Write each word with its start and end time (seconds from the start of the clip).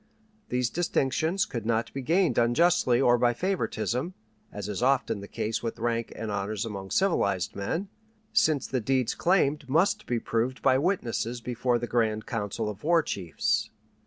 These 0.49 0.71
distinctions 0.71 1.45
could 1.45 1.63
not 1.63 1.93
be 1.93 2.01
gained 2.01 2.39
unjustly 2.39 2.99
or 2.99 3.19
by 3.19 3.35
favoritism, 3.35 4.15
as 4.51 4.67
is 4.67 4.81
often 4.81 5.19
the 5.19 5.27
case 5.27 5.61
with 5.61 5.77
rank 5.77 6.11
and 6.15 6.31
honors 6.31 6.65
among 6.65 6.89
civilized 6.89 7.55
men, 7.55 7.87
since 8.33 8.65
the 8.65 8.81
deeds 8.81 9.13
claimed 9.13 9.69
must 9.69 10.07
be 10.07 10.19
proved 10.19 10.63
by 10.63 10.79
witnesses 10.79 11.39
before 11.39 11.77
the 11.77 11.85
grand 11.85 12.25
council 12.25 12.67
of 12.67 12.83
war 12.83 13.03
chiefs. 13.03 13.69